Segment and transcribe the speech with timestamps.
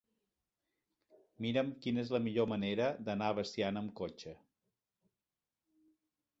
[1.47, 4.37] Mira'm quina és la millor manera d'anar a Veciana amb cotxe.